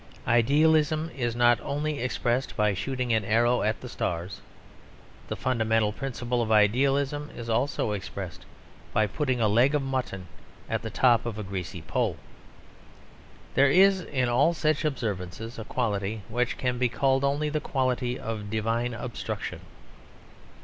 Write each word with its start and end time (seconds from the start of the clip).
Idealism 0.25 1.11
is 1.15 1.35
not 1.35 1.61
only 1.61 1.99
expressed 1.99 2.57
by 2.57 2.73
shooting 2.73 3.13
an 3.13 3.23
arrow 3.23 3.61
at 3.61 3.81
the 3.81 3.87
stars; 3.87 4.41
the 5.27 5.35
fundamental 5.35 5.91
principle 5.91 6.41
of 6.41 6.51
idealism 6.51 7.29
is 7.37 7.51
also 7.51 7.91
expressed 7.91 8.43
by 8.93 9.05
putting 9.05 9.39
a 9.39 9.47
leg 9.47 9.75
of 9.75 9.83
mutton 9.83 10.25
at 10.67 10.81
the 10.81 10.89
top 10.89 11.23
of 11.27 11.37
a 11.37 11.43
greasy 11.43 11.83
pole. 11.83 12.17
There 13.53 13.69
is 13.69 14.01
in 14.01 14.27
all 14.27 14.55
such 14.55 14.83
observances 14.83 15.59
a 15.59 15.65
quality 15.65 16.23
which 16.29 16.57
can 16.57 16.79
be 16.79 16.89
called 16.89 17.23
only 17.23 17.49
the 17.49 17.59
quality 17.61 18.17
of 18.19 18.49
divine 18.49 18.95
obstruction. 18.95 19.59